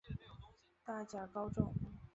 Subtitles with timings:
[0.83, 1.75] 大甲高中